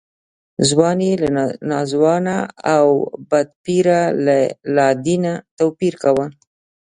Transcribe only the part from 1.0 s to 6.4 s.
یې له ناځوانه او بدپیره له لادینه توپیر کاوه.